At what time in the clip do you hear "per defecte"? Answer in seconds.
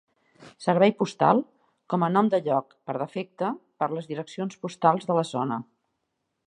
2.91-3.53